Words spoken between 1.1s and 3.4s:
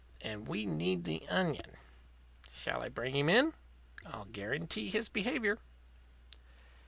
onion. Shall I bring him